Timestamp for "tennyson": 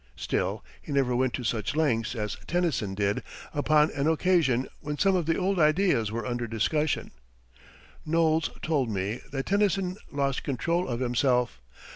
2.47-2.95, 9.45-9.97